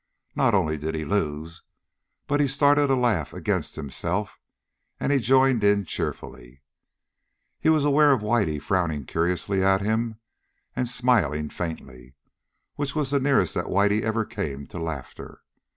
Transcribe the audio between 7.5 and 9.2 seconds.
He was aware of Whitey frowning